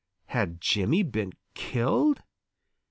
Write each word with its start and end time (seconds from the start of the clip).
Had 0.25 0.59
Jimmy 0.59 1.03
been 1.03 1.33
killed? 1.53 2.23